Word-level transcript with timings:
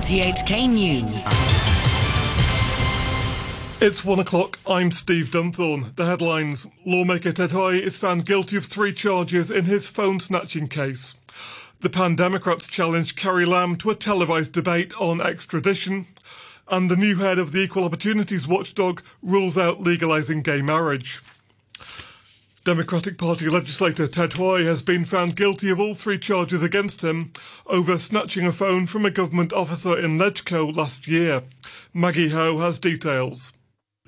RTHK 0.00 0.66
News. 0.70 1.26
It's 3.82 4.02
one 4.02 4.18
o'clock. 4.18 4.58
I'm 4.66 4.92
Steve 4.92 5.26
Dunthorne. 5.26 5.94
The 5.96 6.06
headlines 6.06 6.66
Lawmaker 6.86 7.32
Hui 7.32 7.76
is 7.78 7.98
found 7.98 8.24
guilty 8.24 8.56
of 8.56 8.64
three 8.64 8.94
charges 8.94 9.50
in 9.50 9.66
his 9.66 9.88
phone 9.88 10.18
snatching 10.18 10.68
case. 10.68 11.16
The 11.82 11.90
Pan 11.90 12.16
Democrats 12.16 12.66
challenged 12.66 13.18
Carrie 13.18 13.44
Lam 13.44 13.76
to 13.76 13.90
a 13.90 13.94
televised 13.94 14.52
debate 14.52 14.94
on 14.98 15.20
extradition. 15.20 16.06
And 16.66 16.90
the 16.90 16.96
new 16.96 17.16
head 17.16 17.38
of 17.38 17.52
the 17.52 17.60
Equal 17.60 17.84
Opportunities 17.84 18.48
Watchdog 18.48 19.02
rules 19.22 19.58
out 19.58 19.82
legalising 19.82 20.42
gay 20.42 20.62
marriage. 20.62 21.20
Democratic 22.62 23.16
Party 23.16 23.48
legislator 23.48 24.06
Ted 24.06 24.34
Hui 24.34 24.64
has 24.64 24.82
been 24.82 25.06
found 25.06 25.34
guilty 25.34 25.70
of 25.70 25.80
all 25.80 25.94
three 25.94 26.18
charges 26.18 26.62
against 26.62 27.00
him 27.02 27.32
over 27.66 27.98
snatching 27.98 28.44
a 28.46 28.52
phone 28.52 28.86
from 28.86 29.06
a 29.06 29.10
government 29.10 29.50
officer 29.54 29.98
in 29.98 30.18
LegCo 30.18 30.76
last 30.76 31.08
year. 31.08 31.42
Maggie 31.94 32.28
Ho 32.28 32.58
has 32.58 32.76
details. 32.76 33.54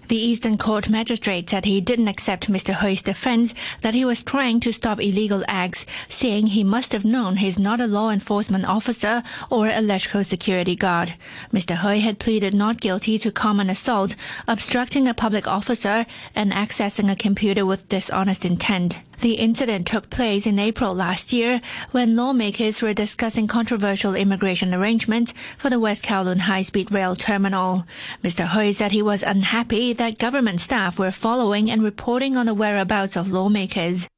The 0.09 0.17
Eastern 0.17 0.59
Court 0.59 0.91
magistrate 0.91 1.49
said 1.49 1.65
he 1.65 1.81
didn't 1.81 2.09
accept 2.09 2.51
Mr. 2.51 2.75
Hui's 2.75 3.03
defense 3.03 3.55
that 3.81 3.95
he 3.95 4.05
was 4.05 4.23
trying 4.23 4.61
to 4.61 4.73
stop 4.73 5.01
illegal 5.01 5.45
acts, 5.49 5.87
saying 6.09 6.49
he 6.49 6.65
must 6.65 6.93
have 6.93 7.05
known 7.05 7.37
he's 7.37 7.59
not 7.59 7.81
a 7.81 7.87
law 7.87 8.11
enforcement 8.11 8.65
officer 8.67 9.23
or 9.49 9.69
a 9.69 9.81
LegCo 9.81 10.25
security 10.25 10.77
guard. 10.77 11.15
Mr. 11.53 11.77
Hui 11.77 12.01
had 12.01 12.19
pleaded 12.19 12.53
not 12.53 12.81
guilty 12.81 13.19
to 13.21 13.31
common 13.31 13.71
assault, 13.71 14.17
obstructing 14.49 15.07
a 15.07 15.15
public 15.15 15.47
officer, 15.47 16.05
and 16.35 16.53
accessing 16.53 17.11
a 17.11 17.17
computer 17.17 17.65
with 17.65 17.89
dishonest 17.89 18.45
intent. 18.45 18.99
The 19.23 19.35
incident 19.35 19.87
took 19.87 20.11
place 20.11 20.49
in 20.49 20.59
April 20.59 20.93
last 20.93 21.33
year 21.33 21.61
when 21.93 22.17
lawmakers 22.17 22.83
were 22.83 22.93
discussing 22.93 23.47
controversial 23.47 24.17
immigration 24.17 24.75
arrangements 24.75 25.33
for 25.57 25.71
the 25.71 25.79
West 25.79 26.05
Kowloon 26.05 26.41
High 26.41 26.63
Speed 26.63 26.93
Rail 26.93 27.15
Terminal. 27.15 27.87
Mr. 28.25 28.49
Hui 28.49 28.73
said 28.73 28.91
he 28.91 29.01
was 29.01 29.23
unhappy 29.23 29.93
that 29.93 30.19
government 30.19 30.61
staff 30.61 30.99
were 30.99 31.13
following 31.13 31.71
and 31.71 31.85
reporting 31.85 32.37
on 32.37 32.47
the 32.47 32.53
whereabouts 32.55 33.17
of 33.17 33.31
lawmakers. 33.31 34.09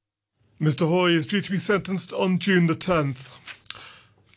Mr. 0.59 0.89
Hui 0.89 1.13
is 1.13 1.27
due 1.27 1.43
to 1.43 1.51
be 1.51 1.59
sentenced 1.59 2.15
on 2.15 2.39
June 2.39 2.67
the 2.67 2.75
10th. 2.75 3.35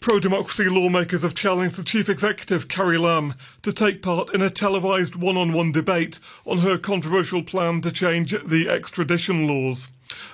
Pro 0.01 0.19
democracy 0.19 0.67
lawmakers 0.67 1.21
have 1.21 1.33
challenged 1.33 1.77
the 1.77 1.83
Chief 1.85 2.09
Executive, 2.09 2.67
Carrie 2.67 2.97
Lam, 2.97 3.35
to 3.61 3.71
take 3.71 4.01
part 4.01 4.33
in 4.33 4.41
a 4.41 4.49
televised 4.49 5.15
one 5.15 5.37
on 5.37 5.53
one 5.53 5.71
debate 5.71 6.19
on 6.45 6.57
her 6.57 6.77
controversial 6.77 7.41
plan 7.41 7.79
to 7.79 7.89
change 7.89 8.35
the 8.45 8.67
extradition 8.67 9.47
laws. 9.47 9.87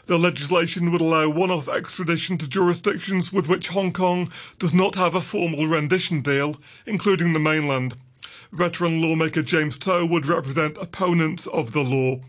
The 0.05 0.17
legislation 0.17 0.91
would 0.91 1.01
allow 1.01 1.29
one 1.29 1.51
off 1.51 1.67
extradition 1.67 2.37
to 2.39 2.47
jurisdictions 2.47 3.31
with 3.31 3.47
which 3.47 3.69
Hong 3.69 3.93
Kong 3.93 4.31
does 4.59 4.73
not 4.73 4.95
have 4.95 5.15
a 5.15 5.21
formal 5.21 5.67
rendition 5.67 6.21
deal, 6.21 6.57
including 6.85 7.33
the 7.33 7.39
mainland. 7.39 7.95
Veteran 8.51 9.01
lawmaker 9.01 9.41
James 9.41 9.79
To 9.79 10.05
would 10.05 10.27
represent 10.27 10.77
opponents 10.77 11.47
of 11.47 11.71
the 11.71 11.81
law. 11.81 12.19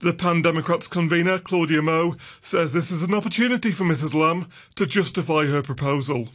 The 0.00 0.12
Pan 0.12 0.42
Democrats 0.42 0.88
convener, 0.88 1.38
Claudia 1.38 1.82
Mo, 1.82 2.16
says 2.40 2.72
this 2.72 2.90
is 2.90 3.02
an 3.02 3.14
opportunity 3.14 3.70
for 3.70 3.84
Mrs. 3.84 4.12
Lam 4.12 4.46
to 4.74 4.86
justify 4.86 5.46
her 5.46 5.62
proposal. 5.62 6.28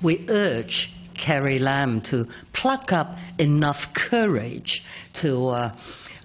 We 0.00 0.24
urge 0.28 0.92
Carrie 1.14 1.58
Lam 1.58 2.00
to 2.02 2.28
pluck 2.52 2.92
up 2.92 3.18
enough 3.38 3.92
courage 3.92 4.84
to 5.14 5.48
uh, 5.48 5.72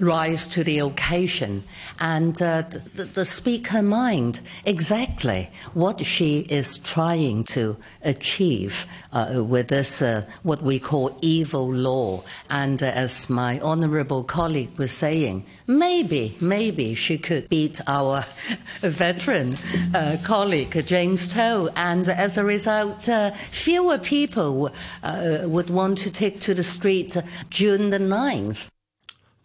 rise 0.02 0.48
to 0.48 0.64
the 0.64 0.80
occasion 0.80 1.64
and 2.00 2.42
uh, 2.42 2.64
th- 2.64 3.14
th- 3.14 3.28
speak 3.28 3.68
her 3.68 3.82
mind 3.82 4.42
exactly 4.66 5.50
what 5.74 6.04
she 6.04 6.40
is 6.50 6.80
trying 6.80 7.44
to 7.44 7.78
achieve 8.04 8.86
uh, 9.14 9.44
with 9.46 9.68
this, 9.68 10.02
uh, 10.02 10.26
what 10.44 10.62
we 10.64 10.80
call 10.80 11.18
evil 11.22 11.72
law. 11.72 12.24
And 12.50 12.82
uh, 12.82 12.88
as 12.88 13.30
my 13.30 13.60
honorable 13.60 14.24
colleague 14.24 14.78
was 14.78 14.92
saying, 14.92 15.46
maybe, 15.68 16.36
maybe 16.42 16.96
she 16.96 17.18
could 17.18 17.48
beat 17.50 17.80
our 17.88 18.22
veteran 18.80 19.54
uh, 19.94 20.18
colleague, 20.24 20.84
James 20.86 21.28
To. 21.34 21.72
And 21.76 22.08
as 22.08 22.38
a 22.38 22.44
result, 22.44 23.08
uh, 23.08 23.32
fewer 23.32 24.00
people 24.00 24.72
would 25.04 25.70
want 25.70 25.98
to 26.00 26.12
take 26.12 26.40
to 26.42 26.54
the 26.54 26.64
street 26.64 27.16
June 27.50 27.92
the 27.92 28.00
9th. 28.00 28.70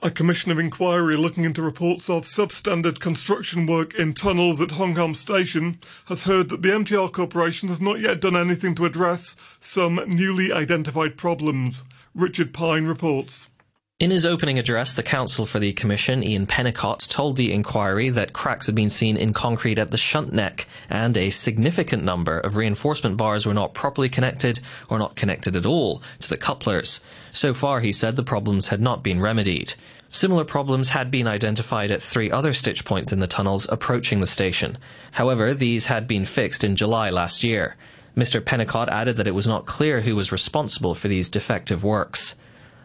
A 0.02 0.10
commission 0.10 0.52
of 0.52 0.58
inquiry 0.58 1.16
looking 1.16 1.44
into 1.44 1.62
reports 1.62 2.10
of 2.10 2.26
substandard 2.26 3.00
construction 3.00 3.64
work 3.64 3.94
in 3.94 4.12
tunnels 4.12 4.60
at 4.60 4.72
Hong 4.72 4.94
Kong 4.94 5.14
Station 5.14 5.78
has 6.04 6.24
heard 6.24 6.50
that 6.50 6.60
the 6.60 6.68
MTR 6.68 7.10
Corporation 7.10 7.70
has 7.70 7.80
not 7.80 7.98
yet 7.98 8.20
done 8.20 8.36
anything 8.36 8.74
to 8.74 8.84
address 8.84 9.36
some 9.58 9.98
newly 10.06 10.52
identified 10.52 11.16
problems. 11.16 11.84
Richard 12.14 12.52
Pyne 12.52 12.84
reports. 12.84 13.48
In 13.98 14.10
his 14.10 14.26
opening 14.26 14.58
address, 14.58 14.92
the 14.92 15.02
counsel 15.02 15.46
for 15.46 15.58
the 15.58 15.72
commission, 15.72 16.22
Ian 16.22 16.46
Pennicott, 16.46 17.08
told 17.08 17.36
the 17.36 17.50
inquiry 17.50 18.10
that 18.10 18.34
cracks 18.34 18.66
had 18.66 18.74
been 18.74 18.90
seen 18.90 19.16
in 19.16 19.32
concrete 19.32 19.78
at 19.78 19.90
the 19.90 19.96
shunt 19.96 20.34
neck 20.34 20.66
and 20.90 21.16
a 21.16 21.30
significant 21.30 22.04
number 22.04 22.38
of 22.38 22.56
reinforcement 22.56 23.16
bars 23.16 23.46
were 23.46 23.54
not 23.54 23.72
properly 23.72 24.10
connected 24.10 24.60
or 24.90 24.98
not 24.98 25.16
connected 25.16 25.56
at 25.56 25.64
all 25.64 26.02
to 26.20 26.28
the 26.28 26.36
couplers. 26.36 27.02
So 27.30 27.54
far, 27.54 27.80
he 27.80 27.90
said 27.90 28.16
the 28.16 28.22
problems 28.22 28.68
had 28.68 28.82
not 28.82 29.02
been 29.02 29.18
remedied. 29.18 29.72
Similar 30.10 30.44
problems 30.44 30.90
had 30.90 31.10
been 31.10 31.26
identified 31.26 31.90
at 31.90 32.02
three 32.02 32.30
other 32.30 32.52
stitch 32.52 32.84
points 32.84 33.14
in 33.14 33.20
the 33.20 33.26
tunnels 33.26 33.66
approaching 33.70 34.20
the 34.20 34.26
station. 34.26 34.76
However, 35.12 35.54
these 35.54 35.86
had 35.86 36.06
been 36.06 36.26
fixed 36.26 36.64
in 36.64 36.76
July 36.76 37.08
last 37.08 37.42
year. 37.42 37.76
Mr. 38.14 38.42
Pennicott 38.42 38.88
added 38.88 39.16
that 39.16 39.26
it 39.26 39.34
was 39.34 39.46
not 39.46 39.64
clear 39.64 40.02
who 40.02 40.14
was 40.14 40.32
responsible 40.32 40.94
for 40.94 41.08
these 41.08 41.30
defective 41.30 41.82
works. 41.82 42.34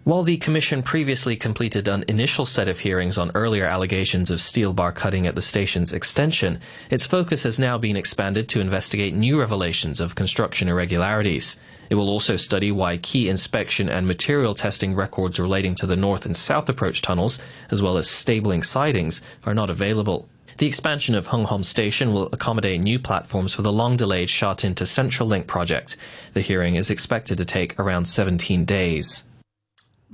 While 0.03 0.23
the 0.23 0.37
Commission 0.37 0.81
previously 0.81 1.35
completed 1.35 1.87
an 1.87 2.05
initial 2.07 2.47
set 2.47 2.67
of 2.67 2.79
hearings 2.79 3.19
on 3.19 3.29
earlier 3.35 3.65
allegations 3.65 4.31
of 4.31 4.41
steel 4.41 4.73
bar 4.73 4.91
cutting 4.91 5.27
at 5.27 5.35
the 5.35 5.43
station's 5.43 5.93
extension, 5.93 6.59
its 6.89 7.05
focus 7.05 7.43
has 7.43 7.59
now 7.59 7.77
been 7.77 7.95
expanded 7.95 8.49
to 8.49 8.61
investigate 8.61 9.13
new 9.13 9.39
revelations 9.39 10.01
of 10.01 10.15
construction 10.15 10.67
irregularities. 10.67 11.59
It 11.91 11.95
will 11.95 12.09
also 12.09 12.35
study 12.35 12.71
why 12.71 12.97
key 12.97 13.29
inspection 13.29 13.89
and 13.89 14.07
material 14.07 14.55
testing 14.55 14.95
records 14.95 15.39
relating 15.39 15.75
to 15.75 15.85
the 15.85 15.95
north 15.95 16.25
and 16.25 16.35
south 16.35 16.67
approach 16.67 17.03
tunnels, 17.03 17.37
as 17.69 17.83
well 17.83 17.97
as 17.97 18.09
stabling 18.09 18.63
sidings, 18.63 19.21
are 19.43 19.53
not 19.53 19.69
available. 19.69 20.27
The 20.57 20.65
expansion 20.65 21.13
of 21.13 21.27
Hung 21.27 21.45
Hom 21.45 21.61
Station 21.61 22.11
will 22.11 22.27
accommodate 22.33 22.81
new 22.81 22.97
platforms 22.97 23.53
for 23.53 23.61
the 23.61 23.71
long 23.71 23.97
delayed 23.97 24.31
Sha 24.31 24.55
Tin 24.55 24.73
to 24.75 24.87
Central 24.87 25.29
Link 25.29 25.45
project. 25.45 25.95
The 26.33 26.41
hearing 26.41 26.73
is 26.73 26.89
expected 26.89 27.37
to 27.37 27.45
take 27.45 27.79
around 27.79 28.05
17 28.05 28.65
days. 28.65 29.25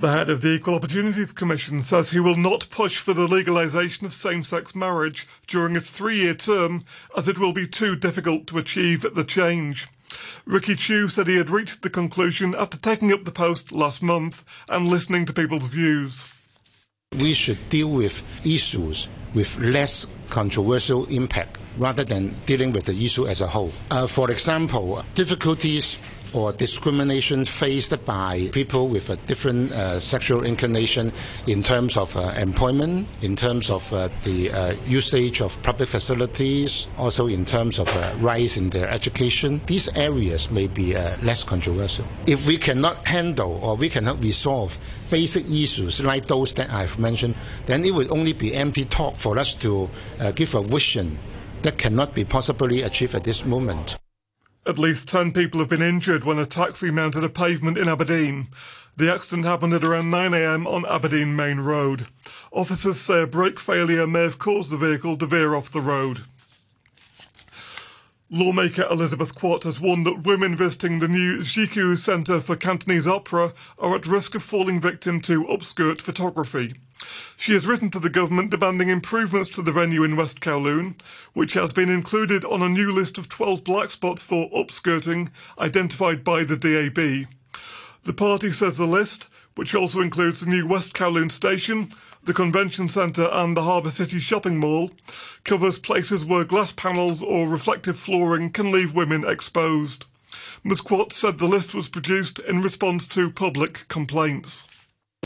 The 0.00 0.12
head 0.12 0.30
of 0.30 0.42
the 0.42 0.50
Equal 0.50 0.76
Opportunities 0.76 1.32
Commission 1.32 1.82
says 1.82 2.10
he 2.10 2.20
will 2.20 2.36
not 2.36 2.70
push 2.70 2.98
for 2.98 3.12
the 3.12 3.26
legalisation 3.26 4.04
of 4.04 4.14
same 4.14 4.44
sex 4.44 4.72
marriage 4.72 5.26
during 5.48 5.74
its 5.74 5.90
three 5.90 6.18
year 6.18 6.34
term, 6.34 6.84
as 7.16 7.26
it 7.26 7.40
will 7.40 7.52
be 7.52 7.66
too 7.66 7.96
difficult 7.96 8.46
to 8.46 8.58
achieve 8.58 9.04
the 9.16 9.24
change. 9.24 9.88
Ricky 10.46 10.76
Chu 10.76 11.08
said 11.08 11.26
he 11.26 11.34
had 11.34 11.50
reached 11.50 11.82
the 11.82 11.90
conclusion 11.90 12.54
after 12.54 12.78
taking 12.78 13.12
up 13.12 13.24
the 13.24 13.32
post 13.32 13.72
last 13.72 14.00
month 14.00 14.44
and 14.68 14.86
listening 14.86 15.26
to 15.26 15.32
people's 15.32 15.66
views. 15.66 16.32
We 17.18 17.34
should 17.34 17.68
deal 17.68 17.90
with 17.90 18.22
issues 18.46 19.08
with 19.34 19.58
less 19.58 20.06
controversial 20.30 21.06
impact 21.06 21.58
rather 21.76 22.04
than 22.04 22.36
dealing 22.46 22.72
with 22.72 22.84
the 22.84 23.04
issue 23.04 23.26
as 23.26 23.40
a 23.40 23.48
whole. 23.48 23.72
Uh, 23.90 24.06
for 24.06 24.30
example, 24.30 25.02
difficulties 25.16 25.98
or 26.32 26.52
discrimination 26.52 27.44
faced 27.44 28.04
by 28.04 28.48
people 28.52 28.88
with 28.88 29.10
a 29.10 29.16
different 29.26 29.72
uh, 29.72 29.98
sexual 29.98 30.44
inclination 30.44 31.12
in 31.46 31.62
terms 31.62 31.96
of 31.96 32.16
uh, 32.16 32.32
employment, 32.36 33.06
in 33.22 33.36
terms 33.36 33.70
of 33.70 33.92
uh, 33.92 34.08
the 34.24 34.50
uh, 34.50 34.74
usage 34.86 35.40
of 35.40 35.60
public 35.62 35.88
facilities, 35.88 36.88
also 36.98 37.26
in 37.26 37.44
terms 37.44 37.78
of 37.78 37.88
uh, 37.96 38.14
rights 38.18 38.56
in 38.56 38.70
their 38.70 38.88
education. 38.88 39.60
These 39.66 39.88
areas 39.96 40.50
may 40.50 40.66
be 40.66 40.96
uh, 40.96 41.16
less 41.22 41.44
controversial. 41.44 42.06
If 42.26 42.46
we 42.46 42.58
cannot 42.58 43.06
handle 43.06 43.58
or 43.62 43.76
we 43.76 43.88
cannot 43.88 44.20
resolve 44.20 44.78
basic 45.10 45.48
issues 45.50 46.02
like 46.02 46.26
those 46.26 46.52
that 46.54 46.70
I've 46.70 46.98
mentioned, 46.98 47.34
then 47.66 47.84
it 47.84 47.94
will 47.94 48.12
only 48.12 48.32
be 48.32 48.54
empty 48.54 48.84
talk 48.84 49.16
for 49.16 49.38
us 49.38 49.54
to 49.56 49.88
give 50.34 50.54
a 50.54 50.62
vision 50.62 51.18
that 51.62 51.78
cannot 51.78 52.14
be 52.14 52.24
possibly 52.24 52.82
achieved 52.82 53.14
at 53.14 53.24
this 53.24 53.44
moment. 53.44 53.96
At 54.68 54.78
least 54.78 55.08
10 55.08 55.32
people 55.32 55.60
have 55.60 55.70
been 55.70 55.80
injured 55.80 56.24
when 56.24 56.38
a 56.38 56.44
taxi 56.44 56.90
mounted 56.90 57.24
a 57.24 57.30
pavement 57.30 57.78
in 57.78 57.88
Aberdeen. 57.88 58.48
The 58.98 59.10
accident 59.10 59.46
happened 59.46 59.72
at 59.72 59.82
around 59.82 60.10
9am 60.10 60.66
on 60.66 60.84
Aberdeen 60.84 61.34
Main 61.34 61.60
Road. 61.60 62.08
Officers 62.52 63.00
say 63.00 63.22
a 63.22 63.26
brake 63.26 63.58
failure 63.58 64.06
may 64.06 64.24
have 64.24 64.38
caused 64.38 64.68
the 64.68 64.76
vehicle 64.76 65.16
to 65.16 65.24
veer 65.24 65.54
off 65.54 65.72
the 65.72 65.80
road. 65.80 66.24
Lawmaker 68.28 68.86
Elizabeth 68.90 69.34
Quat 69.34 69.62
has 69.62 69.80
warned 69.80 70.04
that 70.04 70.24
women 70.24 70.54
visiting 70.54 70.98
the 70.98 71.08
new 71.08 71.38
Xiqu 71.38 71.98
Centre 71.98 72.38
for 72.38 72.54
Cantonese 72.54 73.06
Opera 73.06 73.54
are 73.78 73.96
at 73.96 74.06
risk 74.06 74.34
of 74.34 74.42
falling 74.42 74.82
victim 74.82 75.22
to 75.22 75.44
upskirt 75.44 76.02
photography. 76.02 76.74
She 77.36 77.52
has 77.52 77.66
written 77.66 77.90
to 77.90 78.00
the 78.00 78.10
government 78.10 78.50
demanding 78.50 78.88
improvements 78.88 79.48
to 79.50 79.62
the 79.62 79.72
venue 79.72 80.02
in 80.02 80.16
West 80.16 80.40
Kowloon, 80.40 80.96
which 81.32 81.52
has 81.52 81.72
been 81.72 81.88
included 81.88 82.44
on 82.44 82.62
a 82.62 82.68
new 82.68 82.90
list 82.90 83.18
of 83.18 83.28
12 83.28 83.62
black 83.62 83.92
spots 83.92 84.22
for 84.22 84.50
upskirting 84.50 85.30
identified 85.58 86.24
by 86.24 86.44
the 86.44 86.56
DAB. 86.56 87.28
The 88.04 88.12
party 88.12 88.52
says 88.52 88.76
the 88.76 88.86
list, 88.86 89.28
which 89.54 89.74
also 89.74 90.00
includes 90.00 90.40
the 90.40 90.50
new 90.50 90.66
West 90.66 90.94
Kowloon 90.94 91.30
station, 91.30 91.92
the 92.24 92.34
convention 92.34 92.88
centre 92.88 93.28
and 93.32 93.56
the 93.56 93.62
Harbour 93.62 93.90
City 93.90 94.18
shopping 94.18 94.58
mall, 94.58 94.90
covers 95.44 95.78
places 95.78 96.24
where 96.24 96.44
glass 96.44 96.72
panels 96.72 97.22
or 97.22 97.48
reflective 97.48 97.98
flooring 97.98 98.50
can 98.50 98.72
leave 98.72 98.94
women 98.94 99.24
exposed. 99.24 100.06
Ms 100.64 100.80
Quat 100.80 101.12
said 101.12 101.38
the 101.38 101.46
list 101.46 101.74
was 101.74 101.88
produced 101.88 102.38
in 102.40 102.62
response 102.62 103.06
to 103.08 103.30
public 103.30 103.86
complaints. 103.88 104.66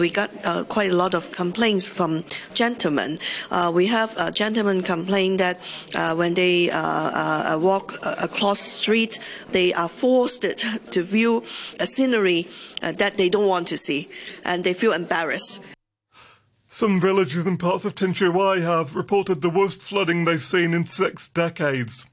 We 0.01 0.09
got 0.09 0.31
uh, 0.43 0.65
quite 0.65 0.91
a 0.91 0.97
lot 0.97 1.13
of 1.13 1.33
complaints 1.33 1.87
from 1.87 2.25
gentlemen. 2.55 3.19
Uh, 3.51 3.71
we 3.75 3.89
have 3.89 4.17
a 4.17 4.31
gentleman 4.33 4.81
complain 4.81 5.37
that 5.37 5.61
uh, 5.95 6.15
when 6.15 6.33
they 6.33 6.71
uh, 6.71 6.79
uh, 6.81 7.59
walk 7.61 7.99
across 8.03 8.59
street, 8.59 9.19
they 9.51 9.75
are 9.75 9.91
forced 9.91 10.41
to 10.93 11.03
view 11.03 11.45
a 11.79 11.87
scenery 11.87 12.49
that 12.81 13.19
they 13.19 13.29
don't 13.29 13.47
want 13.47 13.69
to 13.69 13.77
see, 13.77 14.09
and 14.47 14.65
they 14.65 14.73
feel 14.73 14.95
embarrassed. 14.95 15.61
Some 16.69 16.99
villages 16.99 17.45
in 17.45 17.59
parts 17.59 17.85
of 17.85 17.95
Tin 17.95 18.15
Wai 18.33 18.61
have 18.61 18.97
reported 18.97 19.43
the 19.43 19.51
worst 19.51 19.83
flooding 19.83 20.25
they've 20.25 20.43
seen 20.43 20.73
in 20.73 20.87
six 20.87 21.29
decades. 21.29 22.07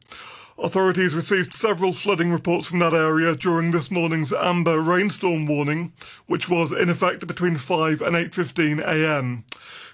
Authorities 0.61 1.15
received 1.15 1.53
several 1.53 1.93
flooding 1.93 2.33
reports 2.33 2.67
from 2.67 2.79
that 2.79 2.93
area 2.93 3.33
during 3.33 3.71
this 3.71 3.89
morning's 3.89 4.33
amber 4.33 4.81
rainstorm 4.81 5.45
warning, 5.45 5.93
which 6.27 6.49
was 6.49 6.73
in 6.73 6.89
effect 6.89 7.25
between 7.25 7.55
5 7.55 8.01
and 8.01 8.13
8.15 8.13 8.79
a.m. 8.81 9.45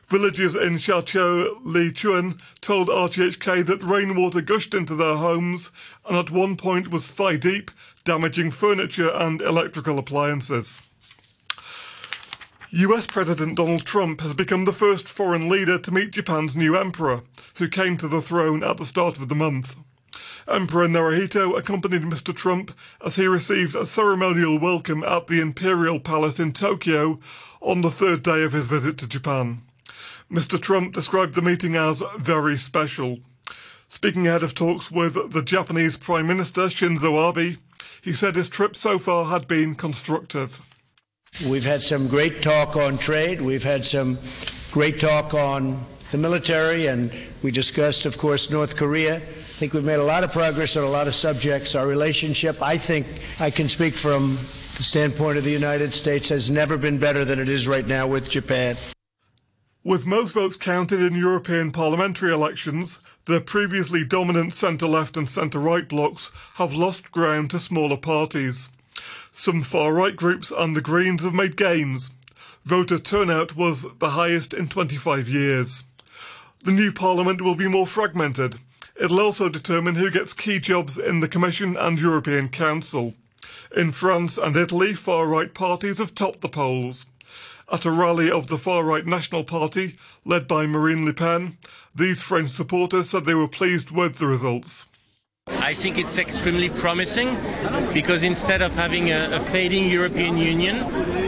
Villagers 0.07 0.55
in 0.55 0.77
Xiaoqiu 0.77 1.59
Li 1.63 1.91
Chuan 1.91 2.41
told 2.61 2.87
RTHK 2.87 3.63
that 3.67 3.83
rainwater 3.83 4.41
gushed 4.41 4.73
into 4.73 4.95
their 4.95 5.17
homes 5.17 5.71
and 6.07 6.17
at 6.17 6.31
one 6.31 6.55
point 6.55 6.87
was 6.87 7.11
thigh 7.11 7.37
deep, 7.37 7.69
damaging 8.03 8.49
furniture 8.49 9.11
and 9.13 9.41
electrical 9.41 9.99
appliances. 9.99 10.81
US 12.71 13.05
President 13.05 13.55
Donald 13.55 13.85
Trump 13.85 14.21
has 14.21 14.33
become 14.33 14.65
the 14.65 14.73
first 14.73 15.07
foreign 15.07 15.47
leader 15.47 15.77
to 15.77 15.91
meet 15.91 16.11
Japan's 16.11 16.55
new 16.55 16.75
emperor, 16.75 17.21
who 17.55 17.69
came 17.69 17.97
to 17.97 18.07
the 18.07 18.21
throne 18.21 18.63
at 18.63 18.77
the 18.77 18.85
start 18.85 19.19
of 19.19 19.29
the 19.29 19.35
month. 19.35 19.75
Emperor 20.47 20.87
Naruhito 20.87 21.57
accompanied 21.57 22.03
Mr. 22.03 22.35
Trump 22.35 22.71
as 23.03 23.15
he 23.15 23.25
received 23.25 23.75
a 23.75 23.85
ceremonial 23.85 24.59
welcome 24.59 25.03
at 25.03 25.25
the 25.25 25.41
Imperial 25.41 25.99
Palace 25.99 26.39
in 26.39 26.53
Tokyo 26.53 27.19
on 27.61 27.81
the 27.81 27.89
third 27.89 28.21
day 28.21 28.43
of 28.43 28.53
his 28.53 28.67
visit 28.67 28.97
to 28.99 29.07
Japan. 29.07 29.63
Mr. 30.31 30.61
Trump 30.61 30.93
described 30.93 31.33
the 31.33 31.41
meeting 31.41 31.75
as 31.75 32.03
very 32.17 32.57
special. 32.57 33.19
Speaking 33.89 34.27
ahead 34.27 34.43
of 34.43 34.53
talks 34.53 34.91
with 34.91 35.33
the 35.33 35.41
Japanese 35.41 35.97
Prime 35.97 36.27
Minister 36.27 36.67
Shinzo 36.67 37.35
Abe, 37.35 37.57
he 38.01 38.13
said 38.13 38.35
his 38.35 38.49
trip 38.49 38.75
so 38.75 38.99
far 38.99 39.25
had 39.25 39.47
been 39.47 39.73
constructive. 39.73 40.61
We've 41.49 41.65
had 41.65 41.81
some 41.81 42.07
great 42.07 42.43
talk 42.43 42.75
on 42.75 42.99
trade. 42.99 43.41
We've 43.41 43.63
had 43.63 43.83
some 43.83 44.19
great 44.71 44.99
talk 44.99 45.33
on 45.33 45.83
the 46.11 46.19
military, 46.19 46.85
and 46.85 47.11
we 47.41 47.49
discussed, 47.49 48.05
of 48.05 48.17
course, 48.17 48.51
North 48.51 48.75
Korea. 48.75 49.21
I 49.55 49.57
think 49.57 49.71
we've 49.71 49.85
made 49.85 49.99
a 49.99 50.03
lot 50.03 50.25
of 50.25 50.33
progress 50.33 50.75
on 50.75 50.83
a 50.83 50.89
lot 50.89 51.07
of 51.07 51.15
subjects. 51.15 51.75
Our 51.75 51.87
relationship, 51.87 52.61
I 52.61 52.77
think 52.77 53.07
I 53.39 53.49
can 53.49 53.69
speak 53.69 53.93
from 53.93 54.35
the 54.35 54.83
standpoint 54.83 55.37
of 55.37 55.45
the 55.45 55.49
United 55.49 55.93
States, 55.93 56.27
has 56.27 56.51
never 56.51 56.75
been 56.75 56.97
better 56.97 57.23
than 57.23 57.39
it 57.39 57.47
is 57.47 57.65
right 57.65 57.87
now 57.87 58.05
with 58.05 58.29
Japan. 58.29 58.75
With 59.81 60.05
most 60.05 60.33
votes 60.33 60.57
counted 60.57 60.99
in 60.99 61.15
European 61.15 61.71
parliamentary 61.71 62.33
elections, 62.33 62.99
the 63.27 63.39
previously 63.39 64.03
dominant 64.03 64.53
centre 64.53 64.87
left 64.87 65.15
and 65.15 65.29
centre 65.29 65.59
right 65.59 65.87
blocs 65.87 66.33
have 66.55 66.73
lost 66.73 67.13
ground 67.13 67.49
to 67.51 67.59
smaller 67.59 67.95
parties. 67.95 68.67
Some 69.31 69.61
far 69.61 69.93
right 69.93 70.17
groups 70.17 70.51
and 70.51 70.75
the 70.75 70.81
Greens 70.81 71.23
have 71.23 71.33
made 71.33 71.55
gains. 71.55 72.11
Voter 72.65 72.99
turnout 72.99 73.55
was 73.55 73.85
the 73.99 74.09
highest 74.09 74.53
in 74.53 74.67
25 74.67 75.29
years. 75.29 75.83
The 76.65 76.73
new 76.73 76.91
parliament 76.91 77.41
will 77.41 77.55
be 77.55 77.69
more 77.69 77.87
fragmented, 77.87 78.57
It'll 78.99 79.19
also 79.19 79.49
determine 79.49 79.95
who 79.95 80.09
gets 80.09 80.33
key 80.33 80.59
jobs 80.59 80.97
in 80.97 81.19
the 81.19 81.27
Commission 81.27 81.75
and 81.75 81.99
European 81.99 82.49
Council. 82.49 83.13
In 83.75 83.91
France 83.91 84.37
and 84.37 84.55
Italy, 84.55 84.93
far 84.93 85.27
right 85.27 85.53
parties 85.53 85.97
have 85.97 86.15
topped 86.15 86.41
the 86.41 86.47
polls. 86.49 87.05
At 87.71 87.85
a 87.85 87.91
rally 87.91 88.31
of 88.31 88.47
the 88.47 88.57
far 88.57 88.83
right 88.83 89.05
National 89.05 89.43
Party, 89.43 89.95
led 90.23 90.47
by 90.47 90.65
Marine 90.65 91.03
Le 91.03 91.13
Pen, 91.13 91.57
these 91.93 92.21
French 92.21 92.51
supporters 92.51 93.09
said 93.09 93.25
they 93.25 93.33
were 93.33 93.47
pleased 93.47 93.91
with 93.91 94.17
the 94.17 94.27
results. 94.27 94.85
I 95.47 95.73
think 95.73 95.97
it's 95.97 96.17
extremely 96.17 96.69
promising 96.69 97.37
because 97.93 98.23
instead 98.23 98.61
of 98.61 98.73
having 98.75 99.11
a, 99.11 99.35
a 99.35 99.39
fading 99.39 99.89
European 99.89 100.37
Union, 100.37 100.77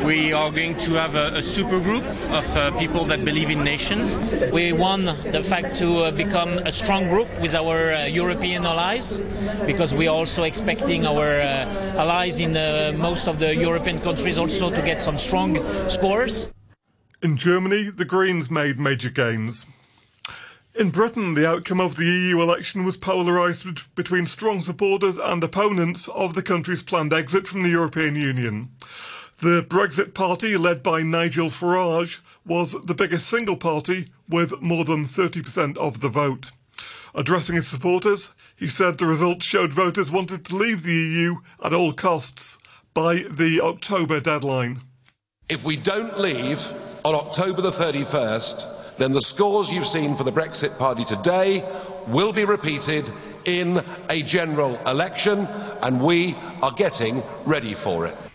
we 0.08 0.32
are 0.32 0.52
going 0.52 0.74
to 0.78 0.94
have 0.94 1.16
a, 1.16 1.36
a 1.36 1.42
super 1.44 1.82
group 1.82 2.06
of 2.32 2.48
uh, 2.56 2.72
people 2.80 3.04
that 3.04 3.26
believe 3.26 3.50
in 3.50 3.62
nations. 3.62 4.18
We 4.54 4.72
want 4.72 5.04
the 5.06 5.44
fact 5.44 5.76
to 5.80 6.04
uh, 6.04 6.12
become 6.12 6.60
a 6.60 6.72
strong 6.72 7.10
group 7.10 7.28
with 7.42 7.54
our 7.54 7.92
uh, 7.92 8.06
European 8.06 8.66
allies 8.66 9.20
because 9.66 9.94
we 9.94 10.08
are 10.08 10.16
also 10.16 10.44
expecting 10.44 11.06
our 11.06 11.28
uh, 11.42 12.00
allies 12.00 12.40
in 12.40 12.56
uh, 12.56 12.94
most 12.96 13.28
of 13.28 13.40
the 13.40 13.54
European 13.54 14.00
countries 14.00 14.40
also 14.40 14.70
to 14.70 14.82
get 14.82 15.02
some 15.02 15.18
strong 15.18 15.58
scores. 15.90 16.54
In 17.22 17.36
Germany, 17.36 17.90
the 17.90 18.06
Greens 18.06 18.50
made 18.50 18.80
major 18.80 19.10
gains. 19.10 19.66
In 20.74 20.90
Britain, 20.90 21.34
the 21.34 21.50
outcome 21.50 21.82
of 21.82 21.98
the 21.98 22.06
EU 22.06 22.42
election 22.42 22.86
was 22.86 22.96
polarised 22.96 23.94
between 23.96 24.26
strong 24.26 24.62
supporters 24.62 25.18
and 25.18 25.44
opponents 25.44 26.08
of 26.08 26.34
the 26.34 26.44
country's 26.44 26.84
planned 26.84 27.12
exit 27.12 27.46
from 27.46 27.64
the 27.64 27.70
European 27.70 28.16
Union. 28.16 28.70
The 29.40 29.62
Brexit 29.62 30.16
Party, 30.16 30.58
led 30.58 30.82
by 30.82 31.04
Nigel 31.04 31.50
Farage, 31.50 32.22
was 32.44 32.72
the 32.86 32.96
biggest 32.96 33.28
single 33.28 33.56
party 33.56 34.08
with 34.28 34.64
more 34.64 34.84
than 34.84 35.06
30% 35.06 35.78
of 35.78 36.02
the 36.02 36.10
vote. 36.10 36.50
Addressing 37.14 37.56
his 37.56 37.68
supporters, 37.68 38.34
he 38.56 38.68
said 38.68 38.98
the 38.98 39.06
results 39.06 39.46
showed 39.46 39.72
voters 39.72 40.10
wanted 40.10 40.44
to 40.46 40.56
leave 40.56 40.82
the 40.82 40.92
EU 40.92 41.36
at 41.64 41.72
all 41.72 41.94
costs 41.94 42.58
by 42.96 43.26
the 43.30 43.62
October 43.62 44.20
deadline. 44.20 44.82
If 45.50 45.64
we 45.64 45.78
don't 45.78 46.20
leave 46.20 46.60
on 47.06 47.14
October 47.14 47.62
the 47.62 47.70
31st, 47.70 48.98
then 48.98 49.12
the 49.12 49.22
scores 49.22 49.72
you've 49.72 49.86
seen 49.86 50.16
for 50.16 50.24
the 50.24 50.32
Brexit 50.32 50.80
Party 50.80 51.06
today 51.06 51.64
will 52.08 52.34
be 52.34 52.44
repeated 52.44 53.08
in 53.46 53.84
a 54.10 54.24
general 54.24 54.78
election, 54.88 55.48
and 55.84 56.02
we 56.02 56.36
are 56.64 56.72
getting 56.72 57.22
ready 57.46 57.76
for 57.76 58.08
it. 58.08 58.27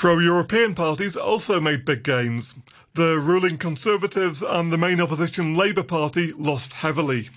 Pro 0.00 0.18
European 0.18 0.74
parties 0.74 1.14
also 1.14 1.60
made 1.60 1.84
big 1.84 2.02
gains. 2.02 2.54
The 2.94 3.18
ruling 3.18 3.58
Conservatives 3.58 4.42
and 4.42 4.72
the 4.72 4.78
main 4.78 4.98
opposition 4.98 5.54
Labour 5.54 5.82
Party 5.82 6.32
lost 6.32 6.72
heavily. 6.72 7.28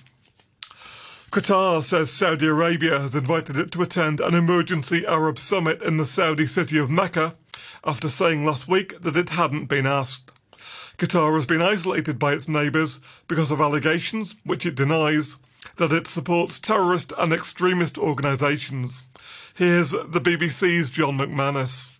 Qatar 1.30 1.84
says 1.84 2.10
Saudi 2.10 2.46
Arabia 2.46 3.00
has 3.00 3.14
invited 3.14 3.58
it 3.58 3.70
to 3.72 3.82
attend 3.82 4.18
an 4.18 4.32
emergency 4.32 5.04
Arab 5.06 5.38
summit 5.38 5.82
in 5.82 5.98
the 5.98 6.06
Saudi 6.06 6.46
city 6.46 6.78
of 6.78 6.88
Mecca 6.88 7.34
after 7.84 8.08
saying 8.08 8.46
last 8.46 8.66
week 8.66 8.98
that 9.02 9.14
it 9.14 9.28
hadn't 9.28 9.66
been 9.66 9.86
asked. 9.86 10.32
Qatar 10.96 11.36
has 11.36 11.44
been 11.44 11.60
isolated 11.60 12.18
by 12.18 12.32
its 12.32 12.48
neighbours 12.48 12.98
because 13.28 13.50
of 13.50 13.60
allegations, 13.60 14.36
which 14.42 14.64
it 14.64 14.74
denies, 14.74 15.36
that 15.76 15.92
it 15.92 16.06
supports 16.06 16.58
terrorist 16.58 17.12
and 17.18 17.30
extremist 17.30 17.98
organisations. 17.98 19.02
Here's 19.54 19.90
the 19.90 20.18
BBC's 20.18 20.88
John 20.88 21.18
McManus. 21.18 21.90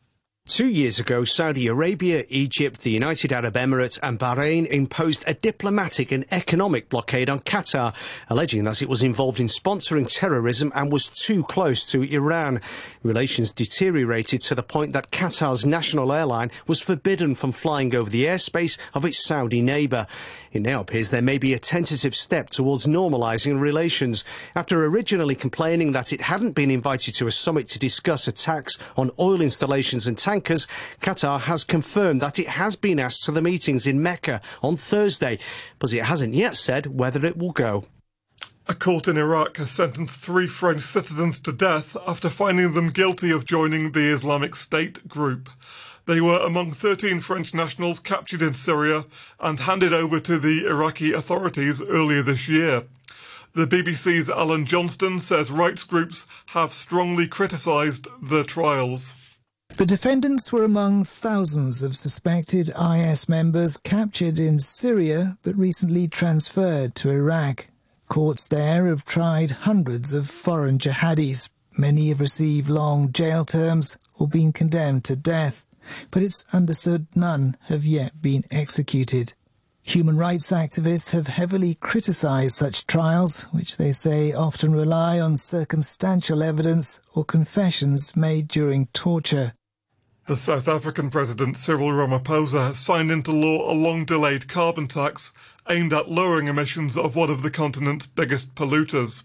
Two 0.46 0.68
years 0.68 0.98
ago, 0.98 1.24
Saudi 1.24 1.68
Arabia, 1.68 2.26
Egypt, 2.28 2.82
the 2.82 2.90
United 2.90 3.32
Arab 3.32 3.54
Emirates 3.54 3.98
and 4.02 4.18
Bahrain 4.18 4.66
imposed 4.66 5.24
a 5.26 5.32
diplomatic 5.32 6.12
and 6.12 6.26
economic 6.30 6.90
blockade 6.90 7.30
on 7.30 7.38
Qatar, 7.38 7.94
alleging 8.28 8.64
that 8.64 8.82
it 8.82 8.88
was 8.90 9.02
involved 9.02 9.40
in 9.40 9.46
sponsoring 9.46 10.06
terrorism 10.06 10.70
and 10.74 10.92
was 10.92 11.08
too 11.08 11.44
close 11.44 11.90
to 11.90 12.02
Iran. 12.02 12.60
Relations 13.02 13.54
deteriorated 13.54 14.42
to 14.42 14.54
the 14.54 14.62
point 14.62 14.92
that 14.92 15.10
Qatar's 15.10 15.64
national 15.64 16.12
airline 16.12 16.50
was 16.66 16.78
forbidden 16.78 17.34
from 17.34 17.50
flying 17.50 17.94
over 17.94 18.10
the 18.10 18.26
airspace 18.26 18.78
of 18.92 19.06
its 19.06 19.24
Saudi 19.24 19.62
neighbour. 19.62 20.06
It 20.52 20.60
now 20.60 20.80
appears 20.80 21.08
there 21.08 21.22
may 21.22 21.38
be 21.38 21.54
a 21.54 21.58
tentative 21.58 22.14
step 22.14 22.50
towards 22.50 22.86
normalising 22.86 23.58
relations. 23.58 24.24
After 24.54 24.84
originally 24.84 25.34
complaining 25.36 25.92
that 25.92 26.12
it 26.12 26.20
hadn't 26.20 26.52
been 26.52 26.70
invited 26.70 27.14
to 27.14 27.26
a 27.26 27.32
summit 27.32 27.70
to 27.70 27.78
discuss 27.78 28.28
attacks 28.28 28.78
on 28.94 29.10
oil 29.18 29.40
installations 29.40 30.06
and 30.06 30.18
tankers, 30.34 30.66
Qatar 31.00 31.42
has 31.42 31.62
confirmed 31.62 32.20
that 32.20 32.40
it 32.40 32.48
has 32.48 32.74
been 32.74 32.98
asked 32.98 33.22
to 33.22 33.30
the 33.30 33.40
meetings 33.40 33.86
in 33.86 34.02
Mecca 34.02 34.40
on 34.62 34.76
Thursday, 34.76 35.38
but 35.78 35.92
it 35.92 36.06
hasn't 36.06 36.34
yet 36.34 36.56
said 36.56 36.86
whether 36.86 37.24
it 37.24 37.36
will 37.36 37.52
go. 37.52 37.84
A 38.66 38.74
court 38.74 39.06
in 39.06 39.16
Iraq 39.16 39.58
has 39.58 39.70
sentenced 39.70 40.18
three 40.20 40.48
French 40.48 40.82
citizens 40.82 41.38
to 41.38 41.52
death 41.52 41.96
after 42.04 42.28
finding 42.28 42.72
them 42.72 42.90
guilty 42.90 43.30
of 43.30 43.44
joining 43.44 43.92
the 43.92 44.12
Islamic 44.12 44.56
State 44.56 45.06
group. 45.06 45.50
They 46.06 46.20
were 46.20 46.40
among 46.40 46.72
13 46.72 47.20
French 47.20 47.54
nationals 47.54 48.00
captured 48.00 48.42
in 48.42 48.54
Syria 48.54 49.04
and 49.38 49.60
handed 49.60 49.92
over 49.92 50.18
to 50.18 50.38
the 50.40 50.66
Iraqi 50.66 51.12
authorities 51.12 51.80
earlier 51.80 52.22
this 52.22 52.48
year. 52.48 52.82
The 53.52 53.68
BBC's 53.68 54.28
Alan 54.28 54.66
Johnston 54.66 55.20
says 55.20 55.52
rights 55.52 55.84
groups 55.84 56.26
have 56.46 56.72
strongly 56.72 57.28
criticised 57.28 58.08
the 58.20 58.42
trials. 58.42 59.14
The 59.76 59.86
defendants 59.86 60.52
were 60.52 60.62
among 60.62 61.02
thousands 61.02 61.82
of 61.82 61.96
suspected 61.96 62.70
IS 62.80 63.28
members 63.28 63.76
captured 63.76 64.38
in 64.38 64.60
Syria 64.60 65.36
but 65.42 65.58
recently 65.58 66.06
transferred 66.06 66.94
to 66.94 67.10
Iraq. 67.10 67.66
Courts 68.08 68.46
there 68.46 68.86
have 68.86 69.04
tried 69.04 69.50
hundreds 69.50 70.12
of 70.12 70.30
foreign 70.30 70.78
jihadis. 70.78 71.48
Many 71.76 72.10
have 72.10 72.20
received 72.20 72.70
long 72.70 73.10
jail 73.10 73.44
terms 73.44 73.98
or 74.14 74.28
been 74.28 74.52
condemned 74.52 75.02
to 75.06 75.16
death, 75.16 75.66
but 76.12 76.22
it's 76.22 76.44
understood 76.54 77.08
none 77.16 77.56
have 77.62 77.84
yet 77.84 78.22
been 78.22 78.44
executed. 78.52 79.34
Human 79.82 80.16
rights 80.16 80.52
activists 80.52 81.10
have 81.10 81.26
heavily 81.26 81.74
criticised 81.74 82.54
such 82.56 82.86
trials, 82.86 83.42
which 83.50 83.76
they 83.76 83.90
say 83.90 84.32
often 84.32 84.72
rely 84.72 85.18
on 85.18 85.36
circumstantial 85.36 86.44
evidence 86.44 87.00
or 87.12 87.24
confessions 87.24 88.14
made 88.14 88.46
during 88.46 88.86
torture. 88.94 89.52
The 90.26 90.38
South 90.38 90.68
African 90.68 91.10
President 91.10 91.58
Cyril 91.58 91.90
Ramaphosa 91.90 92.68
has 92.68 92.78
signed 92.78 93.10
into 93.10 93.30
law 93.30 93.70
a 93.70 93.76
long 93.76 94.06
delayed 94.06 94.48
carbon 94.48 94.88
tax 94.88 95.32
aimed 95.68 95.92
at 95.92 96.10
lowering 96.10 96.48
emissions 96.48 96.96
of 96.96 97.14
one 97.14 97.28
of 97.28 97.42
the 97.42 97.50
continent's 97.50 98.06
biggest 98.06 98.54
polluters. 98.54 99.22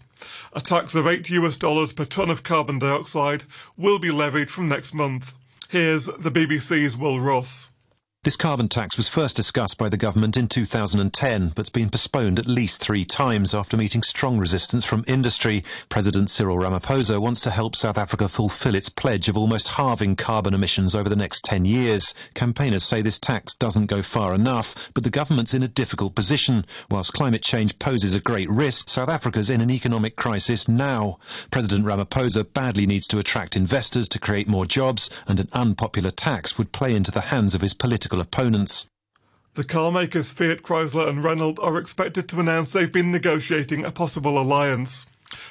A 0.52 0.60
tax 0.60 0.94
of 0.94 1.06
8 1.06 1.30
US 1.30 1.56
dollars 1.56 1.94
per 1.94 2.04
tonne 2.04 2.28
of 2.28 2.42
carbon 2.42 2.78
dioxide 2.78 3.44
will 3.78 3.98
be 3.98 4.10
levied 4.10 4.50
from 4.50 4.68
next 4.68 4.92
month. 4.92 5.32
Here's 5.70 6.04
the 6.04 6.30
BBC's 6.30 6.98
Will 6.98 7.18
Ross. 7.18 7.69
This 8.22 8.36
carbon 8.36 8.68
tax 8.68 8.98
was 8.98 9.08
first 9.08 9.34
discussed 9.34 9.78
by 9.78 9.88
the 9.88 9.96
government 9.96 10.36
in 10.36 10.46
2010, 10.46 11.48
but's 11.56 11.70
been 11.70 11.88
postponed 11.88 12.38
at 12.38 12.46
least 12.46 12.78
three 12.78 13.02
times 13.02 13.54
after 13.54 13.78
meeting 13.78 14.02
strong 14.02 14.36
resistance 14.36 14.84
from 14.84 15.06
industry. 15.08 15.64
President 15.88 16.28
Cyril 16.28 16.58
Ramaphosa 16.58 17.18
wants 17.18 17.40
to 17.40 17.50
help 17.50 17.74
South 17.74 17.96
Africa 17.96 18.28
fulfill 18.28 18.74
its 18.74 18.90
pledge 18.90 19.30
of 19.30 19.38
almost 19.38 19.68
halving 19.68 20.16
carbon 20.16 20.52
emissions 20.52 20.94
over 20.94 21.08
the 21.08 21.16
next 21.16 21.44
10 21.44 21.64
years. 21.64 22.12
Campaigners 22.34 22.84
say 22.84 23.00
this 23.00 23.18
tax 23.18 23.54
doesn't 23.54 23.86
go 23.86 24.02
far 24.02 24.34
enough, 24.34 24.90
but 24.92 25.02
the 25.02 25.08
government's 25.08 25.54
in 25.54 25.62
a 25.62 25.68
difficult 25.68 26.14
position. 26.14 26.66
Whilst 26.90 27.14
climate 27.14 27.42
change 27.42 27.78
poses 27.78 28.14
a 28.14 28.20
great 28.20 28.50
risk, 28.50 28.90
South 28.90 29.08
Africa's 29.08 29.48
in 29.48 29.62
an 29.62 29.70
economic 29.70 30.16
crisis 30.16 30.68
now. 30.68 31.18
President 31.50 31.86
Ramaphosa 31.86 32.52
badly 32.52 32.84
needs 32.84 33.06
to 33.06 33.18
attract 33.18 33.56
investors 33.56 34.10
to 34.10 34.18
create 34.18 34.46
more 34.46 34.66
jobs, 34.66 35.08
and 35.26 35.40
an 35.40 35.48
unpopular 35.54 36.10
tax 36.10 36.58
would 36.58 36.72
play 36.72 36.94
into 36.94 37.10
the 37.10 37.22
hands 37.22 37.54
of 37.54 37.62
his 37.62 37.72
political 37.72 38.09
political 38.10 38.20
opponents. 38.20 38.88
The 39.54 39.64
car 39.64 39.92
makers 39.92 40.30
Fiat, 40.30 40.62
Chrysler 40.62 41.08
and 41.08 41.22
Renault 41.22 41.56
are 41.60 41.78
expected 41.78 42.28
to 42.28 42.40
announce 42.40 42.72
they've 42.72 42.90
been 42.90 43.12
negotiating 43.12 43.84
a 43.84 43.92
possible 43.92 44.40
alliance. 44.40 45.06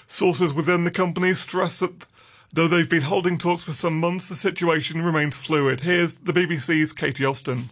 Sources 0.07 0.53
within 0.53 0.83
the 0.83 0.91
company 0.91 1.33
stress 1.33 1.79
that 1.79 2.05
though 2.51 2.67
they've 2.67 2.89
been 2.89 3.03
holding 3.03 3.37
talks 3.37 3.63
for 3.63 3.73
some 3.73 3.99
months, 3.99 4.29
the 4.29 4.35
situation 4.35 5.03
remains 5.03 5.37
fluid. 5.37 5.81
Here's 5.81 6.15
the 6.15 6.33
BBC's 6.33 6.93
Katie 6.93 7.25
Austin. 7.25 7.69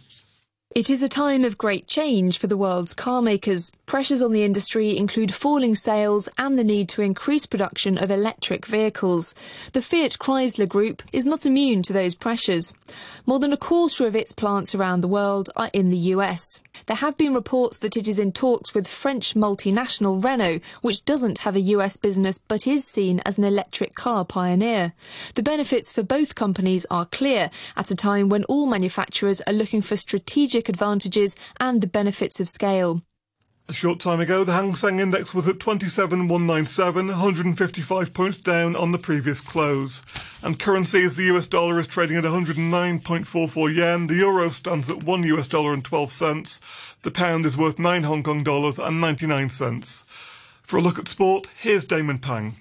It 0.74 0.90
is 0.90 1.02
a 1.02 1.08
time 1.08 1.44
of 1.44 1.56
great 1.56 1.86
change 1.86 2.38
for 2.38 2.46
the 2.46 2.56
world's 2.56 2.92
car 2.92 3.22
makers. 3.22 3.72
Pressures 3.86 4.20
on 4.20 4.32
the 4.32 4.44
industry 4.44 4.98
include 4.98 5.32
falling 5.32 5.74
sales 5.74 6.28
and 6.36 6.58
the 6.58 6.62
need 6.62 6.90
to 6.90 7.00
increase 7.00 7.46
production 7.46 7.96
of 7.96 8.10
electric 8.10 8.66
vehicles. 8.66 9.34
The 9.72 9.80
Fiat 9.80 10.18
Chrysler 10.20 10.68
Group 10.68 11.02
is 11.10 11.24
not 11.24 11.46
immune 11.46 11.80
to 11.84 11.94
those 11.94 12.14
pressures. 12.14 12.74
More 13.24 13.38
than 13.38 13.52
a 13.52 13.56
quarter 13.56 14.06
of 14.06 14.14
its 14.14 14.32
plants 14.32 14.74
around 14.74 15.00
the 15.00 15.08
world 15.08 15.48
are 15.56 15.70
in 15.72 15.88
the 15.88 16.12
US. 16.14 16.60
There 16.86 16.96
have 16.96 17.16
been 17.16 17.34
reports 17.34 17.78
that 17.78 17.96
it 17.96 18.06
is 18.06 18.18
in 18.18 18.32
talks 18.32 18.74
with 18.74 18.86
French 18.86 19.34
multinational 19.34 20.22
Renault, 20.22 20.60
which 20.82 21.04
doesn't 21.04 21.38
have 21.38 21.56
a 21.56 21.60
US 21.60 21.96
business 21.96 22.38
but 22.38 22.66
is 22.66 22.84
seen 22.84 23.20
as 23.24 23.38
an 23.38 23.44
electric 23.44 23.94
car 23.94 24.24
pioneer. 24.24 24.92
The 25.34 25.42
benefits 25.42 25.90
for 25.90 26.02
both 26.02 26.34
companies 26.34 26.86
are 26.90 27.06
clear 27.06 27.50
at 27.74 27.90
a 27.90 27.96
time 27.96 28.28
when 28.28 28.44
all 28.44 28.66
manufacturers 28.66 29.40
are 29.42 29.52
looking 29.52 29.82
for 29.82 29.96
strategic 29.96 30.57
advantages 30.66 31.36
and 31.60 31.82
the 31.82 31.86
benefits 31.86 32.40
of 32.40 32.48
scale. 32.48 33.02
A 33.70 33.74
short 33.74 34.00
time 34.00 34.18
ago, 34.18 34.44
the 34.44 34.54
Hang 34.54 34.74
Seng 34.74 34.98
Index 34.98 35.34
was 35.34 35.46
at 35.46 35.60
27,197, 35.60 37.08
155 37.08 38.14
points 38.14 38.38
down 38.38 38.74
on 38.74 38.92
the 38.92 38.98
previous 38.98 39.42
close. 39.42 40.02
And 40.42 40.58
currency 40.58 41.02
as 41.04 41.16
the 41.16 41.24
US 41.24 41.46
dollar 41.48 41.78
is 41.78 41.86
trading 41.86 42.16
at 42.16 42.24
109.44 42.24 43.76
yen, 43.76 44.06
the 44.06 44.14
euro 44.14 44.48
stands 44.48 44.88
at 44.88 45.02
1 45.02 45.22
US 45.24 45.48
dollar 45.48 45.74
and 45.74 45.84
12 45.84 46.10
cents, 46.10 46.60
the 47.02 47.10
pound 47.10 47.44
is 47.44 47.58
worth 47.58 47.78
9 47.78 48.04
Hong 48.04 48.22
Kong 48.22 48.42
dollars 48.42 48.78
and 48.78 49.02
99 49.02 49.50
cents. 49.50 50.04
For 50.62 50.78
a 50.78 50.80
look 50.80 50.98
at 50.98 51.06
sport, 51.06 51.50
here's 51.58 51.84
Damon 51.84 52.20
Pang. 52.20 52.54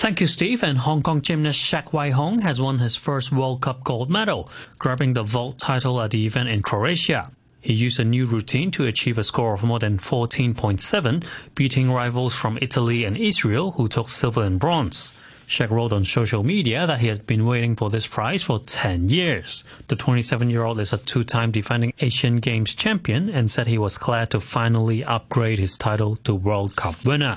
Thank 0.00 0.22
you, 0.22 0.26
Steve. 0.26 0.62
And 0.62 0.78
Hong 0.78 1.02
Kong 1.02 1.20
gymnast 1.20 1.60
Shek 1.60 1.92
Wai 1.92 2.08
Hung 2.08 2.38
has 2.38 2.58
won 2.58 2.78
his 2.78 2.96
first 2.96 3.30
World 3.32 3.60
Cup 3.60 3.84
gold 3.84 4.08
medal, 4.08 4.48
grabbing 4.78 5.12
the 5.12 5.22
vault 5.22 5.58
title 5.58 6.00
at 6.00 6.12
the 6.12 6.24
event 6.24 6.48
in 6.48 6.62
Croatia. 6.62 7.30
He 7.60 7.74
used 7.74 8.00
a 8.00 8.04
new 8.06 8.24
routine 8.24 8.70
to 8.70 8.86
achieve 8.86 9.18
a 9.18 9.22
score 9.22 9.52
of 9.52 9.62
more 9.62 9.78
than 9.78 9.98
14.7, 9.98 11.22
beating 11.54 11.92
rivals 11.92 12.34
from 12.34 12.58
Italy 12.62 13.04
and 13.04 13.14
Israel 13.14 13.72
who 13.72 13.88
took 13.88 14.08
silver 14.08 14.42
and 14.42 14.58
bronze. 14.58 15.12
Shek 15.44 15.70
wrote 15.70 15.92
on 15.92 16.06
social 16.06 16.44
media 16.44 16.86
that 16.86 17.00
he 17.00 17.08
had 17.08 17.26
been 17.26 17.44
waiting 17.44 17.76
for 17.76 17.90
this 17.90 18.06
prize 18.06 18.42
for 18.42 18.58
10 18.58 19.10
years. 19.10 19.64
The 19.88 19.96
27-year-old 19.96 20.80
is 20.80 20.94
a 20.94 20.98
two-time 20.98 21.50
defending 21.50 21.92
Asian 21.98 22.36
Games 22.36 22.74
champion 22.74 23.28
and 23.28 23.50
said 23.50 23.66
he 23.66 23.76
was 23.76 23.98
glad 23.98 24.30
to 24.30 24.40
finally 24.40 25.04
upgrade 25.04 25.58
his 25.58 25.76
title 25.76 26.16
to 26.24 26.34
World 26.34 26.74
Cup 26.74 27.04
winner. 27.04 27.36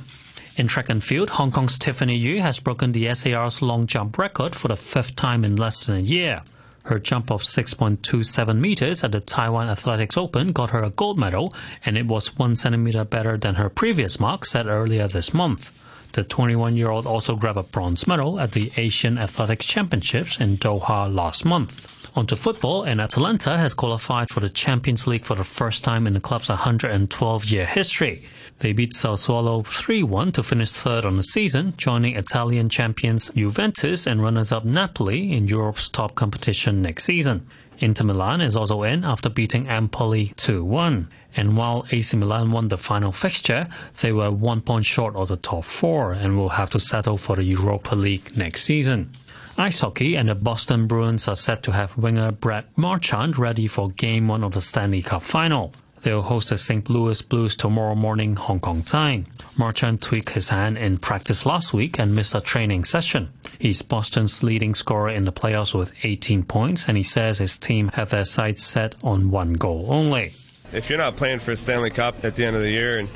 In 0.55 0.67
track 0.67 0.89
and 0.89 1.03
field, 1.03 1.31
Hong 1.31 1.51
Kong's 1.51 1.79
Tiffany 1.79 2.15
Yu 2.15 2.39
has 2.41 2.59
broken 2.59 2.91
the 2.91 3.11
SAR's 3.15 3.63
long 3.63 3.87
jump 3.87 4.19
record 4.19 4.55
for 4.55 4.67
the 4.67 4.75
fifth 4.75 5.15
time 5.15 5.43
in 5.43 5.55
less 5.55 5.83
than 5.83 5.95
a 5.97 6.01
year. 6.01 6.43
Her 6.83 6.99
jump 6.99 7.31
of 7.31 7.41
6.27 7.41 8.59
meters 8.59 9.03
at 9.03 9.13
the 9.13 9.19
Taiwan 9.19 9.67
Athletics 9.67 10.15
Open 10.15 10.51
got 10.51 10.69
her 10.69 10.83
a 10.83 10.91
gold 10.91 11.17
medal, 11.17 11.51
and 11.83 11.97
it 11.97 12.05
was 12.05 12.37
one 12.37 12.55
centimeter 12.55 13.03
better 13.03 13.35
than 13.35 13.55
her 13.55 13.67
previous 13.67 14.19
mark 14.19 14.45
set 14.45 14.67
earlier 14.67 15.07
this 15.07 15.33
month. 15.33 15.71
The 16.11 16.23
21 16.23 16.77
year 16.77 16.91
old 16.91 17.07
also 17.07 17.35
grabbed 17.35 17.57
a 17.57 17.63
bronze 17.63 18.05
medal 18.05 18.39
at 18.39 18.51
the 18.51 18.71
Asian 18.77 19.17
Athletics 19.17 19.65
Championships 19.65 20.39
in 20.39 20.57
Doha 20.57 21.11
last 21.11 21.45
month. 21.45 22.02
Onto 22.15 22.35
football, 22.35 22.83
and 22.83 23.01
Atalanta 23.01 23.57
has 23.57 23.73
qualified 23.73 24.29
for 24.29 24.39
the 24.39 24.49
Champions 24.49 25.07
League 25.07 25.25
for 25.25 25.33
the 25.33 25.43
first 25.43 25.83
time 25.83 26.05
in 26.05 26.13
the 26.13 26.19
club's 26.19 26.47
112 26.47 27.45
year 27.45 27.65
history. 27.65 28.21
They 28.59 28.71
beat 28.71 28.91
Sassuolo 28.91 29.63
3-1 29.63 30.31
to 30.33 30.43
finish 30.43 30.69
third 30.69 31.05
on 31.05 31.17
the 31.17 31.23
season, 31.23 31.73
joining 31.75 32.15
Italian 32.15 32.69
champions 32.69 33.31
Juventus 33.31 34.05
and 34.05 34.21
runners-up 34.21 34.63
Napoli 34.63 35.31
in 35.31 35.47
Europe's 35.47 35.89
top 35.89 36.13
competition 36.13 36.83
next 36.83 37.05
season. 37.05 37.47
Inter 37.79 38.03
Milan 38.05 38.41
is 38.41 38.55
also 38.55 38.83
in 38.83 39.03
after 39.03 39.29
beating 39.29 39.67
Empoli 39.67 40.27
2-1. 40.37 41.07
And 41.35 41.57
while 41.57 41.87
AC 41.91 42.15
Milan 42.15 42.51
won 42.51 42.67
the 42.67 42.77
final 42.77 43.11
fixture, 43.11 43.65
they 44.01 44.11
were 44.11 44.29
one 44.29 44.61
point 44.61 44.85
short 44.85 45.15
of 45.15 45.29
the 45.29 45.37
top 45.37 45.63
four 45.63 46.13
and 46.13 46.37
will 46.37 46.49
have 46.49 46.69
to 46.69 46.79
settle 46.79 47.17
for 47.17 47.37
the 47.37 47.43
Europa 47.43 47.95
League 47.95 48.37
next 48.37 48.65
season. 48.65 49.09
Ice 49.57 49.81
hockey 49.81 50.15
and 50.15 50.29
the 50.29 50.35
Boston 50.35 50.87
Bruins 50.87 51.27
are 51.27 51.35
set 51.35 51.61
to 51.63 51.71
have 51.71 51.95
winger 51.95 52.31
Brad 52.31 52.65
Marchand 52.75 53.37
ready 53.37 53.67
for 53.67 53.87
Game 53.89 54.27
1 54.27 54.43
of 54.43 54.53
the 54.53 54.61
Stanley 54.61 55.03
Cup 55.03 55.21
final. 55.21 55.73
They'll 56.01 56.23
host 56.23 56.49
the 56.49 56.57
St. 56.57 56.89
Louis 56.89 57.21
Blues 57.21 57.55
tomorrow 57.55 57.93
morning 57.93 58.35
Hong 58.35 58.59
Kong 58.59 58.81
time. 58.81 59.27
Marchand 59.55 60.01
tweaked 60.01 60.31
his 60.31 60.49
hand 60.49 60.79
in 60.79 60.97
practice 60.97 61.45
last 61.45 61.71
week 61.71 61.99
and 61.99 62.15
missed 62.15 62.33
a 62.33 62.41
training 62.41 62.83
session. 62.83 63.29
He's 63.59 63.83
Boston's 63.83 64.41
leading 64.41 64.73
scorer 64.73 65.09
in 65.09 65.25
the 65.25 65.31
playoffs 65.31 65.73
with 65.75 65.93
18 66.03 66.43
points, 66.43 66.87
and 66.87 66.97
he 66.97 67.03
says 67.03 67.37
his 67.37 67.55
team 67.55 67.89
have 67.93 68.09
their 68.09 68.25
sights 68.25 68.63
set 68.63 68.95
on 69.03 69.29
one 69.29 69.53
goal 69.53 69.85
only. 69.89 70.31
If 70.73 70.89
you're 70.89 70.97
not 70.97 71.15
playing 71.15 71.39
for 71.39 71.51
a 71.51 71.57
Stanley 71.57 71.91
Cup 71.91 72.25
at 72.25 72.35
the 72.35 72.43
end 72.43 72.55
of 72.55 72.63
the 72.63 72.71
year, 72.71 72.97
and 72.97 73.07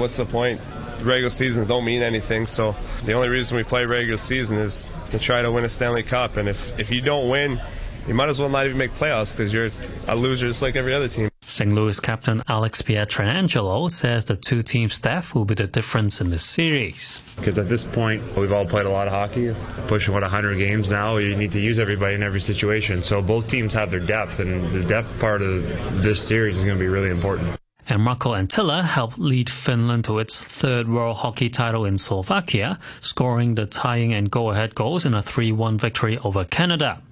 what's 0.00 0.16
the 0.16 0.26
point? 0.26 0.60
Regular 1.02 1.30
seasons 1.30 1.68
don't 1.68 1.84
mean 1.84 2.02
anything, 2.02 2.46
so 2.46 2.74
the 3.04 3.12
only 3.12 3.28
reason 3.28 3.56
we 3.56 3.64
play 3.64 3.84
regular 3.84 4.18
season 4.18 4.58
is 4.58 4.90
to 5.10 5.18
try 5.18 5.42
to 5.42 5.50
win 5.52 5.64
a 5.64 5.68
Stanley 5.68 6.02
Cup. 6.02 6.36
And 6.36 6.48
if, 6.48 6.78
if 6.78 6.90
you 6.90 7.00
don't 7.00 7.28
win, 7.28 7.60
you 8.06 8.14
might 8.14 8.28
as 8.28 8.38
well 8.38 8.48
not 8.48 8.66
even 8.66 8.78
make 8.78 8.90
playoffs 8.92 9.36
because 9.36 9.52
you're 9.52 9.70
a 10.08 10.16
loser 10.16 10.48
just 10.48 10.62
like 10.62 10.76
every 10.76 10.94
other 10.94 11.08
team. 11.08 11.28
St. 11.46 11.72
Louis 11.72 12.00
captain 12.00 12.42
Alex 12.48 12.82
Pietrangelo 12.82 13.90
says 13.90 14.24
the 14.24 14.34
two 14.34 14.62
team 14.62 14.88
staff 14.88 15.34
will 15.34 15.44
be 15.44 15.54
the 15.54 15.66
difference 15.66 16.20
in 16.20 16.30
the 16.30 16.38
series. 16.38 17.20
Because 17.36 17.58
at 17.58 17.68
this 17.68 17.84
point, 17.84 18.22
we've 18.36 18.52
all 18.52 18.66
played 18.66 18.86
a 18.86 18.90
lot 18.90 19.06
of 19.06 19.12
hockey, 19.12 19.54
pushing 19.86 20.14
what 20.14 20.22
100 20.22 20.58
games 20.58 20.90
now. 20.90 21.16
You 21.18 21.36
need 21.36 21.52
to 21.52 21.60
use 21.60 21.78
everybody 21.78 22.14
in 22.14 22.22
every 22.22 22.40
situation. 22.40 23.02
So 23.02 23.22
both 23.22 23.46
teams 23.46 23.72
have 23.74 23.90
their 23.90 24.00
depth, 24.00 24.40
and 24.40 24.68
the 24.70 24.82
depth 24.82 25.18
part 25.20 25.42
of 25.42 26.02
this 26.02 26.26
series 26.26 26.56
is 26.56 26.64
going 26.64 26.76
to 26.76 26.82
be 26.82 26.88
really 26.88 27.10
important. 27.10 27.56
And 27.86 28.02
Marko 28.02 28.32
Anttila 28.32 28.82
helped 28.82 29.18
lead 29.18 29.50
Finland 29.50 30.04
to 30.04 30.18
its 30.18 30.40
third 30.42 30.88
World 30.88 31.18
Hockey 31.18 31.50
title 31.50 31.84
in 31.84 31.98
Slovakia, 31.98 32.78
scoring 33.00 33.56
the 33.56 33.66
tying 33.66 34.14
and 34.14 34.30
go-ahead 34.30 34.74
goals 34.74 35.04
in 35.04 35.12
a 35.12 35.20
3-1 35.20 35.78
victory 35.78 36.18
over 36.18 36.44
Canada. 36.46 37.02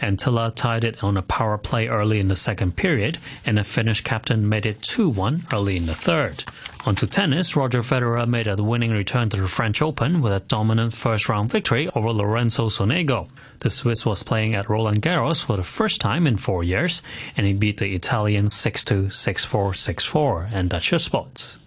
Anttila 0.00 0.54
tied 0.54 0.84
it 0.84 1.02
on 1.02 1.16
a 1.16 1.22
power 1.22 1.58
play 1.58 1.88
early 1.88 2.20
in 2.20 2.28
the 2.28 2.36
second 2.36 2.76
period, 2.76 3.18
and 3.44 3.58
the 3.58 3.64
Finnish 3.64 4.02
captain 4.02 4.48
made 4.48 4.66
it 4.66 4.82
2 4.82 5.08
1 5.08 5.42
early 5.52 5.76
in 5.76 5.86
the 5.86 5.94
third. 5.94 6.44
On 6.86 6.94
to 6.94 7.06
tennis, 7.06 7.56
Roger 7.56 7.80
Federer 7.80 8.26
made 8.26 8.46
a 8.46 8.56
winning 8.56 8.90
return 8.90 9.28
to 9.28 9.36
the 9.36 9.48
French 9.48 9.82
Open 9.82 10.22
with 10.22 10.32
a 10.32 10.40
dominant 10.40 10.94
first 10.94 11.28
round 11.28 11.50
victory 11.50 11.90
over 11.94 12.10
Lorenzo 12.10 12.70
Sonego. 12.70 13.28
The 13.58 13.68
Swiss 13.68 14.06
was 14.06 14.22
playing 14.22 14.54
at 14.54 14.70
Roland 14.70 15.02
Garros 15.02 15.44
for 15.44 15.58
the 15.58 15.62
first 15.62 16.00
time 16.00 16.26
in 16.26 16.38
four 16.38 16.64
years, 16.64 17.02
and 17.36 17.46
he 17.46 17.52
beat 17.52 17.78
the 17.78 17.94
Italian 17.94 18.46
6-2, 18.46 19.08
6-4, 19.08 19.72
6-4. 19.74 20.48
And 20.52 20.70
that's 20.70 20.90
your 20.90 20.98
sports. 20.98 21.58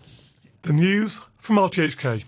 The 0.63 0.73
news 0.73 1.21
from 1.37 1.57
RTHK. 1.57 2.23